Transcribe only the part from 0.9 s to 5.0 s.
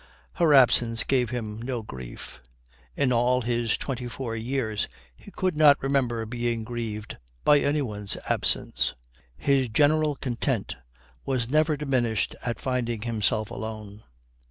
gave him no grief. In all his twenty four years